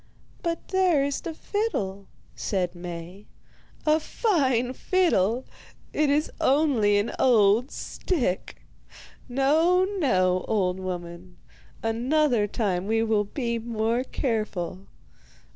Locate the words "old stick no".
7.19-9.85